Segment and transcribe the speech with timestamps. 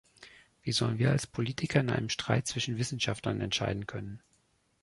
[0.63, 4.19] Wie sollen wir als Politiker in einem Streit zwischen Wissenschaftlern entscheiden können?